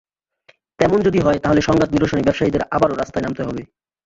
[0.79, 3.61] তেমন যদি হয়, তাহলে সংঘাত নিরসনে ব্যবসায়ীদের আবারও রাস্তায় নামতে হবে।